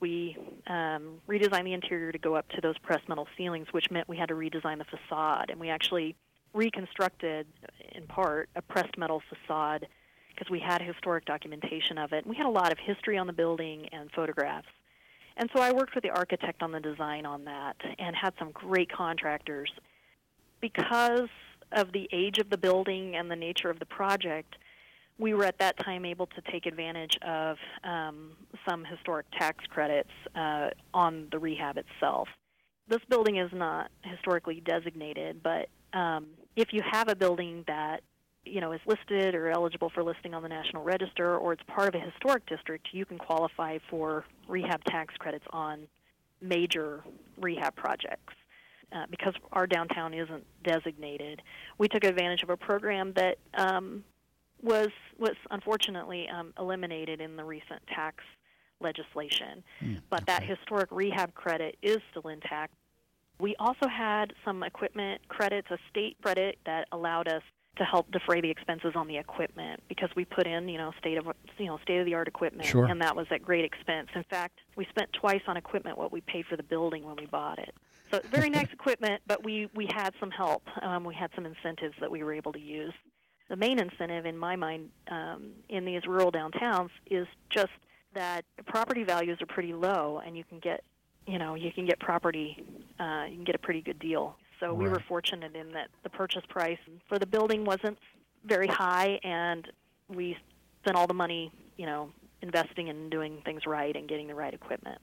we 0.00 0.36
um, 0.66 1.20
redesigned 1.28 1.64
the 1.64 1.72
interior 1.72 2.12
to 2.12 2.18
go 2.18 2.34
up 2.34 2.48
to 2.50 2.60
those 2.60 2.76
pressed 2.78 3.08
metal 3.08 3.26
ceilings, 3.36 3.68
which 3.72 3.90
meant 3.90 4.08
we 4.08 4.16
had 4.16 4.28
to 4.28 4.34
redesign 4.34 4.78
the 4.78 4.84
facade. 4.84 5.50
And 5.50 5.58
we 5.58 5.70
actually 5.70 6.16
reconstructed, 6.52 7.46
in 7.92 8.06
part, 8.06 8.48
a 8.56 8.62
pressed 8.62 8.96
metal 8.98 9.22
facade 9.28 9.86
because 10.34 10.50
we 10.50 10.60
had 10.60 10.82
historic 10.82 11.24
documentation 11.24 11.96
of 11.96 12.12
it. 12.12 12.26
We 12.26 12.36
had 12.36 12.46
a 12.46 12.50
lot 12.50 12.72
of 12.72 12.78
history 12.78 13.16
on 13.16 13.26
the 13.26 13.32
building 13.32 13.88
and 13.92 14.10
photographs. 14.14 14.68
And 15.38 15.50
so 15.54 15.62
I 15.62 15.72
worked 15.72 15.94
with 15.94 16.02
the 16.04 16.10
architect 16.10 16.62
on 16.62 16.72
the 16.72 16.80
design 16.80 17.26
on 17.26 17.44
that 17.44 17.76
and 17.98 18.14
had 18.14 18.34
some 18.38 18.50
great 18.52 18.90
contractors 18.90 19.70
because 20.60 21.28
of 21.72 21.92
the 21.92 22.08
age 22.12 22.38
of 22.38 22.50
the 22.50 22.58
building 22.58 23.16
and 23.16 23.30
the 23.30 23.36
nature 23.36 23.70
of 23.70 23.78
the 23.78 23.86
project, 23.86 24.56
we 25.18 25.34
were 25.34 25.44
at 25.44 25.58
that 25.58 25.76
time 25.78 26.04
able 26.04 26.26
to 26.26 26.40
take 26.52 26.66
advantage 26.66 27.16
of 27.26 27.56
um, 27.84 28.32
some 28.68 28.84
historic 28.84 29.26
tax 29.38 29.64
credits 29.68 30.10
uh, 30.34 30.68
on 30.92 31.28
the 31.30 31.38
rehab 31.38 31.78
itself. 31.78 32.28
This 32.88 33.00
building 33.08 33.36
is 33.36 33.50
not 33.52 33.90
historically 34.02 34.60
designated, 34.60 35.42
but 35.42 35.68
um, 35.92 36.26
if 36.54 36.72
you 36.72 36.82
have 36.90 37.08
a 37.08 37.16
building 37.16 37.64
that 37.66 38.02
you 38.44 38.60
know 38.60 38.72
is 38.72 38.80
listed 38.86 39.34
or 39.34 39.50
eligible 39.50 39.90
for 39.90 40.04
listing 40.04 40.34
on 40.34 40.42
the 40.42 40.48
National 40.48 40.84
Register, 40.84 41.36
or 41.36 41.52
it's 41.52 41.62
part 41.66 41.88
of 41.88 42.00
a 42.00 42.04
historic 42.04 42.46
district, 42.46 42.88
you 42.92 43.04
can 43.04 43.18
qualify 43.18 43.78
for 43.90 44.24
rehab 44.46 44.84
tax 44.84 45.14
credits 45.18 45.46
on 45.50 45.88
major 46.40 47.02
rehab 47.38 47.74
projects 47.74 48.34
uh, 48.92 49.04
because 49.10 49.34
our 49.52 49.66
downtown 49.66 50.14
isn't 50.14 50.44
designated, 50.64 51.42
we 51.78 51.88
took 51.88 52.04
advantage 52.04 52.42
of 52.42 52.50
a 52.50 52.56
program 52.56 53.12
that 53.14 53.38
um, 53.54 54.04
was 54.62 54.88
was 55.18 55.34
unfortunately 55.50 56.28
um, 56.28 56.52
eliminated 56.58 57.20
in 57.20 57.36
the 57.36 57.44
recent 57.44 57.82
tax 57.88 58.24
legislation. 58.80 59.62
Mm, 59.82 60.00
but 60.10 60.22
okay. 60.22 60.32
that 60.32 60.42
historic 60.42 60.90
rehab 60.90 61.34
credit 61.34 61.76
is 61.82 61.98
still 62.10 62.28
intact. 62.30 62.74
We 63.38 63.54
also 63.58 63.86
had 63.88 64.32
some 64.44 64.62
equipment 64.62 65.20
credits, 65.28 65.68
a 65.70 65.78
state 65.90 66.16
credit 66.22 66.58
that 66.64 66.88
allowed 66.92 67.28
us 67.28 67.42
to 67.76 67.84
help 67.84 68.10
defray 68.10 68.40
the 68.40 68.50
expenses 68.50 68.92
on 68.94 69.06
the 69.06 69.18
equipment 69.18 69.82
because 69.88 70.08
we 70.16 70.24
put 70.24 70.46
in, 70.46 70.68
you 70.68 70.78
know, 70.78 70.92
state 70.98 71.18
of 71.18 71.26
you 71.58 71.66
know 71.66 71.78
state 71.82 71.98
of 71.98 72.06
the 72.06 72.14
art 72.14 72.28
equipment, 72.28 72.66
sure. 72.66 72.86
and 72.86 73.00
that 73.02 73.14
was 73.14 73.26
at 73.30 73.42
great 73.42 73.64
expense. 73.64 74.08
In 74.14 74.24
fact, 74.24 74.60
we 74.76 74.86
spent 74.86 75.12
twice 75.12 75.42
on 75.46 75.56
equipment 75.56 75.98
what 75.98 76.12
we 76.12 76.22
paid 76.22 76.46
for 76.46 76.56
the 76.56 76.62
building 76.62 77.04
when 77.04 77.16
we 77.16 77.26
bought 77.26 77.58
it. 77.58 77.74
So 78.16 78.28
very 78.30 78.50
nice 78.50 78.68
equipment, 78.72 79.22
but 79.26 79.44
we 79.44 79.68
we 79.74 79.88
had 79.94 80.10
some 80.20 80.30
help. 80.30 80.62
Um, 80.82 81.04
we 81.04 81.14
had 81.14 81.30
some 81.34 81.46
incentives 81.46 81.94
that 82.00 82.10
we 82.10 82.22
were 82.22 82.32
able 82.32 82.52
to 82.52 82.60
use. 82.60 82.92
The 83.48 83.56
main 83.56 83.78
incentive, 83.78 84.26
in 84.26 84.36
my 84.36 84.56
mind, 84.56 84.90
um, 85.08 85.50
in 85.68 85.84
these 85.84 86.02
rural 86.06 86.32
downtowns 86.32 86.90
is 87.10 87.28
just 87.50 87.70
that 88.14 88.44
property 88.66 89.04
values 89.04 89.40
are 89.40 89.46
pretty 89.46 89.72
low, 89.72 90.20
and 90.24 90.36
you 90.36 90.42
can 90.42 90.58
get, 90.58 90.82
you 91.28 91.38
know, 91.38 91.54
you 91.54 91.70
can 91.70 91.86
get 91.86 92.00
property, 92.00 92.64
uh, 92.98 93.26
you 93.28 93.36
can 93.36 93.44
get 93.44 93.54
a 93.54 93.58
pretty 93.58 93.82
good 93.82 94.00
deal. 94.00 94.36
So 94.58 94.68
right. 94.68 94.76
we 94.76 94.88
were 94.88 95.00
fortunate 95.06 95.54
in 95.54 95.70
that 95.72 95.88
the 96.02 96.10
purchase 96.10 96.42
price 96.48 96.78
for 97.08 97.20
the 97.20 97.26
building 97.26 97.64
wasn't 97.64 97.98
very 98.44 98.66
high, 98.66 99.20
and 99.22 99.68
we 100.08 100.36
spent 100.82 100.96
all 100.96 101.06
the 101.06 101.14
money, 101.14 101.52
you 101.76 101.86
know, 101.86 102.10
investing 102.42 102.88
in 102.88 103.10
doing 103.10 103.42
things 103.44 103.64
right 103.64 103.94
and 103.94 104.08
getting 104.08 104.26
the 104.26 104.34
right 104.34 104.54
equipment. 104.54 105.00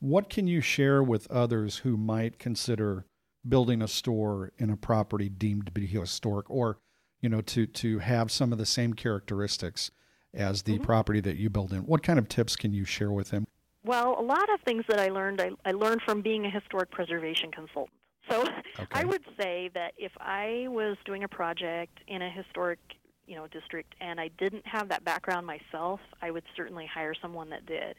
What 0.00 0.30
can 0.30 0.46
you 0.46 0.60
share 0.60 1.02
with 1.02 1.30
others 1.30 1.78
who 1.78 1.96
might 1.96 2.38
consider 2.38 3.04
building 3.48 3.82
a 3.82 3.88
store 3.88 4.52
in 4.58 4.70
a 4.70 4.76
property 4.76 5.28
deemed 5.28 5.66
to 5.66 5.72
be 5.72 5.86
historic 5.86 6.48
or, 6.48 6.78
you 7.20 7.28
know, 7.28 7.40
to, 7.42 7.66
to 7.66 7.98
have 7.98 8.30
some 8.30 8.52
of 8.52 8.58
the 8.58 8.66
same 8.66 8.94
characteristics 8.94 9.90
as 10.32 10.62
the 10.62 10.74
mm-hmm. 10.74 10.84
property 10.84 11.20
that 11.20 11.36
you 11.36 11.50
build 11.50 11.72
in? 11.72 11.80
What 11.80 12.02
kind 12.02 12.18
of 12.18 12.28
tips 12.28 12.54
can 12.54 12.72
you 12.72 12.84
share 12.84 13.10
with 13.10 13.30
them? 13.30 13.46
Well, 13.84 14.16
a 14.18 14.22
lot 14.22 14.52
of 14.52 14.60
things 14.60 14.84
that 14.88 15.00
I 15.00 15.08
learned, 15.08 15.40
I, 15.40 15.50
I 15.64 15.72
learned 15.72 16.02
from 16.02 16.20
being 16.20 16.44
a 16.44 16.50
historic 16.50 16.90
preservation 16.90 17.50
consultant. 17.50 17.98
So 18.30 18.42
okay. 18.78 18.86
I 18.92 19.04
would 19.04 19.24
say 19.40 19.70
that 19.74 19.94
if 19.96 20.12
I 20.20 20.66
was 20.68 20.96
doing 21.04 21.24
a 21.24 21.28
project 21.28 21.98
in 22.06 22.22
a 22.22 22.30
historic, 22.30 22.78
you 23.26 23.34
know, 23.34 23.46
district 23.48 23.94
and 24.00 24.20
I 24.20 24.28
didn't 24.38 24.66
have 24.66 24.88
that 24.90 25.04
background 25.04 25.46
myself, 25.46 26.00
I 26.22 26.30
would 26.30 26.44
certainly 26.56 26.86
hire 26.86 27.14
someone 27.20 27.50
that 27.50 27.66
did 27.66 27.96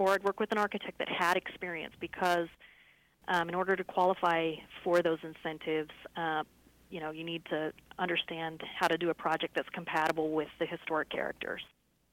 or 0.00 0.14
I'd 0.14 0.24
work 0.24 0.40
with 0.40 0.50
an 0.50 0.56
architect 0.56 0.98
that 0.98 1.10
had 1.10 1.36
experience 1.36 1.92
because 2.00 2.48
um, 3.28 3.50
in 3.50 3.54
order 3.54 3.76
to 3.76 3.84
qualify 3.84 4.52
for 4.82 5.02
those 5.02 5.18
incentives, 5.22 5.90
uh, 6.16 6.42
you 6.88 7.00
know, 7.00 7.10
you 7.10 7.22
need 7.22 7.44
to 7.50 7.70
understand 7.98 8.62
how 8.78 8.88
to 8.88 8.96
do 8.96 9.10
a 9.10 9.14
project 9.14 9.54
that's 9.54 9.68
compatible 9.68 10.30
with 10.30 10.48
the 10.58 10.64
historic 10.64 11.10
characters. 11.10 11.60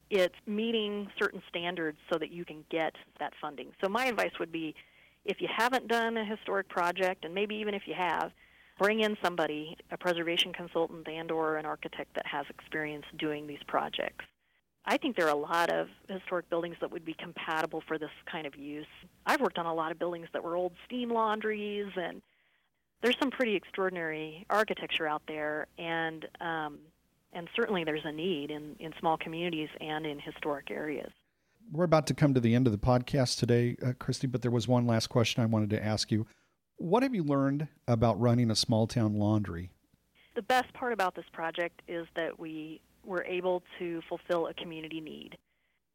It's 0.10 0.36
meeting 0.46 1.08
certain 1.18 1.42
standards 1.48 1.98
so 2.12 2.20
that 2.20 2.30
you 2.30 2.44
can 2.44 2.66
get 2.70 2.94
that 3.22 3.32
funding. 3.40 3.72
So 3.82 3.88
my 3.88 4.06
advice 4.08 4.34
would 4.38 4.52
be 4.52 4.76
if 5.24 5.40
you 5.40 5.48
haven't 5.56 5.88
done 5.88 6.18
a 6.18 6.26
historic 6.26 6.68
project 6.68 7.24
and 7.24 7.34
maybe 7.34 7.56
even 7.56 7.74
if 7.74 7.84
you 7.86 7.94
have, 7.94 8.32
bring 8.78 9.00
in 9.00 9.16
somebody, 9.24 9.78
a 9.92 9.98
preservation 9.98 10.52
consultant 10.52 11.08
and 11.08 11.32
or 11.32 11.56
an 11.56 11.66
architect 11.66 12.14
that 12.16 12.26
has 12.26 12.46
experience 12.50 13.06
doing 13.18 13.48
these 13.48 13.64
projects. 13.66 14.26
I 14.90 14.96
think 14.96 15.18
there 15.18 15.26
are 15.26 15.32
a 15.32 15.36
lot 15.36 15.70
of 15.70 15.90
historic 16.08 16.50
buildings 16.50 16.78
that 16.80 16.90
would 16.90 17.04
be 17.04 17.14
compatible 17.14 17.84
for 17.86 17.98
this 17.98 18.10
kind 18.32 18.48
of 18.48 18.56
use. 18.56 18.88
I've 19.26 19.42
worked 19.42 19.58
on 19.58 19.66
a 19.66 19.74
lot 19.74 19.92
of 19.92 20.00
buildings 20.00 20.28
that 20.32 20.42
were 20.42 20.56
old 20.56 20.72
steam 20.86 21.10
laundries, 21.12 21.92
and 21.98 22.22
there's 23.04 23.18
some 23.20 23.30
pretty 23.30 23.56
extraordinary 23.56 24.46
architecture 24.50 25.06
out 25.06 25.24
there, 25.28 25.68
and 25.78 26.26
um, 26.40 26.80
and 27.34 27.50
certainly 27.54 27.84
there's 27.84 28.06
a 28.06 28.12
need 28.14 28.50
in, 28.50 28.78
in 28.80 28.94
small 28.98 29.18
communities 29.18 29.68
and 29.82 30.06
in 30.06 30.20
historic 30.20 30.72
areas. 30.72 31.12
We're 31.70 31.84
about 31.84 32.08
to 32.08 32.14
come 32.14 32.34
to 32.34 32.40
the 32.40 32.56
end 32.56 32.66
of 32.66 32.72
the 32.72 32.80
podcast 32.80 33.38
today, 33.38 33.76
uh, 33.86 33.92
Christy, 34.00 34.26
but 34.26 34.42
there 34.42 34.52
was 34.52 34.70
one 34.70 34.88
last 34.88 35.08
question 35.08 35.44
I 35.44 35.48
wanted 35.48 35.70
to 35.72 35.84
ask 35.84 36.12
you. 36.12 36.26
What 36.78 37.04
have 37.04 37.14
you 37.14 37.24
learned 37.24 37.68
about 37.90 38.20
running 38.22 38.50
a 38.50 38.56
small 38.56 38.88
town 38.88 39.16
laundry? 39.16 39.72
The 40.36 40.44
best 40.44 40.72
part 40.74 40.94
about 40.94 41.14
this 41.14 41.26
project 41.34 41.82
is 41.90 42.08
that 42.16 42.40
we 42.40 42.80
we're 43.08 43.24
able 43.24 43.64
to 43.80 44.02
fulfill 44.08 44.48
a 44.48 44.54
community 44.54 45.00
need. 45.00 45.38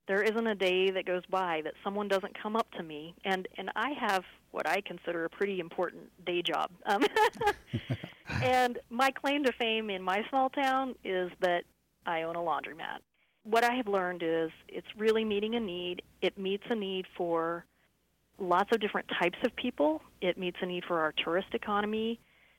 There 0.09 0.23
isn't 0.23 0.47
a 0.47 0.54
day 0.54 0.90
that 0.90 1.07
goes 1.07 1.23
by 1.31 1.61
that 1.62 1.75
someone 1.85 2.09
doesn't 2.09 2.37
come 2.40 2.57
up 2.57 2.69
to 2.73 2.83
me, 2.83 3.14
and, 3.25 3.47
and 3.57 3.71
I 3.76 3.90
have 4.00 4.25
what 4.50 4.69
I 4.69 4.81
consider 4.81 5.25
a 5.25 5.31
pretty 5.31 5.61
important 5.61 6.11
day 6.26 6.42
job. 6.42 6.71
Um, 6.87 7.04
and 8.42 8.78
my 8.90 9.11
claim 9.11 9.45
to 9.45 9.52
fame 9.52 9.90
in 9.90 10.02
my 10.02 10.25
small 10.28 10.50
town 10.50 10.95
is 11.04 11.31
that 11.40 11.64
I 12.04 12.23
own 12.23 12.35
a 12.35 12.40
laundromat. 12.40 12.99
What 13.45 13.64
I 13.64 13.75
have 13.75 13.87
learned 13.87 14.23
is 14.25 14.50
it's 14.69 14.87
really 14.97 15.25
meeting 15.25 15.54
a 15.54 15.61
need. 15.61 16.02
It 16.21 16.37
meets 16.37 16.64
a 16.71 16.75
need 16.75 17.07
for 17.16 17.64
lots 18.38 18.71
of 18.73 18.81
different 18.81 19.09
types 19.21 19.38
of 19.45 19.54
people. 19.57 20.02
It 20.21 20.37
meets 20.37 20.57
a 20.62 20.66
need 20.66 20.85
for 20.85 21.00
our 21.00 21.12
tourist 21.12 21.49
economy. 21.52 22.19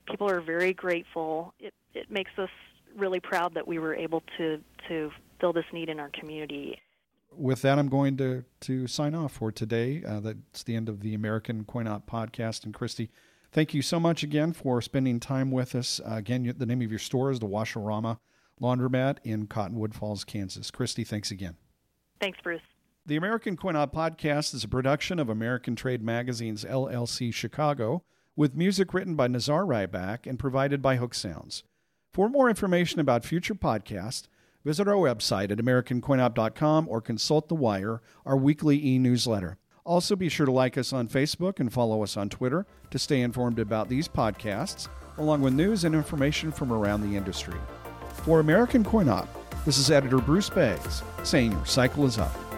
People 0.10 0.29
are 0.29 0.41
very 0.41 0.74
grateful. 0.74 1.53
It, 1.60 1.74
it 1.93 2.10
makes 2.10 2.31
us 2.38 2.50
really 2.95 3.19
proud 3.19 3.53
that 3.55 3.67
we 3.67 3.79
were 3.79 3.95
able 3.95 4.23
to 4.38 4.59
to 4.88 5.12
fill 5.39 5.53
this 5.53 5.65
need 5.73 5.89
in 5.89 6.00
our 6.00 6.09
community. 6.09 6.79
With 7.35 7.62
that, 7.63 7.79
I'm 7.79 7.89
going 7.89 8.17
to 8.17 8.43
to 8.62 8.88
sign 8.88 9.15
off 9.15 9.33
for 9.33 9.51
today. 9.51 10.03
Uh, 10.03 10.19
that's 10.19 10.63
the 10.63 10.75
end 10.75 10.89
of 10.89 11.01
the 11.01 11.13
American 11.13 11.65
Coin-Op 11.65 12.09
podcast. 12.09 12.63
And 12.63 12.73
Christy, 12.73 13.09
thank 13.51 13.73
you 13.73 13.81
so 13.81 14.00
much 14.00 14.23
again 14.23 14.53
for 14.53 14.81
spending 14.81 15.19
time 15.19 15.51
with 15.51 15.73
us. 15.73 16.00
Uh, 16.00 16.15
again, 16.15 16.53
the 16.57 16.65
name 16.65 16.81
of 16.81 16.91
your 16.91 17.00
store 17.00 17.31
is 17.31 17.39
the 17.39 17.45
Wash-O-Rama 17.45 18.19
Laundromat 18.62 19.17
in 19.23 19.47
Cottonwood 19.47 19.95
Falls, 19.95 20.23
Kansas. 20.23 20.69
Christy, 20.69 21.03
thanks 21.03 21.31
again. 21.31 21.55
Thanks, 22.21 22.39
Bruce. 22.41 22.62
The 23.05 23.17
American 23.17 23.57
Coin-Op 23.57 23.93
podcast 23.93 24.53
is 24.53 24.63
a 24.63 24.69
production 24.69 25.19
of 25.19 25.27
American 25.27 25.75
Trade 25.75 26.01
Magazine's 26.01 26.63
LLC 26.63 27.33
Chicago, 27.33 28.03
with 28.35 28.55
music 28.55 28.93
written 28.93 29.15
by 29.15 29.27
Nazar 29.27 29.63
Rybak 29.63 30.25
and 30.25 30.39
provided 30.39 30.81
by 30.81 30.95
Hook 30.95 31.13
Sounds. 31.13 31.63
For 32.13 32.29
more 32.29 32.48
information 32.48 33.01
about 33.01 33.25
future 33.25 33.55
podcasts, 33.55 34.27
Visit 34.63 34.88
our 34.88 34.96
website 34.96 35.51
at 35.51 35.58
AmericanCoinOp.com 35.58 36.88
or 36.88 37.01
consult 37.01 37.50
The 37.50 37.55
Wire, 37.55 38.01
our 38.25 38.38
weekly 38.38 38.86
e 38.86 38.98
newsletter. 38.98 39.58
Also, 39.84 40.15
be 40.15 40.29
sure 40.29 40.46
to 40.46 40.51
like 40.53 40.77
us 40.77 40.93
on 40.93 41.10
Facebook 41.10 41.60
and 41.60 41.72
follow 41.72 42.01
us 42.01 42.15
on 42.15 42.29
Twitter 42.29 42.65
to 42.89 42.98
stay 42.98 43.20
informed 43.20 43.60
about 43.60 43.89
these 43.89 44.08
podcasts, 44.08 44.88
along 45.17 45.41
with 45.41 45.53
news 45.53 45.84
and 45.84 45.93
information 45.93 46.53
from 46.53 46.72
around 46.72 47.01
the 47.01 47.17
industry. 47.17 47.60
For 48.24 48.39
American 48.39 48.86
Coin 48.86 49.10
Op, 49.10 49.27
this 49.65 49.77
is 49.77 49.91
editor 49.91 50.20
Bruce 50.20 50.50
Beggs 50.50 51.03
saying 51.24 51.51
your 51.51 51.65
cycle 51.65 52.05
is 52.05 52.17
up. 52.17 52.52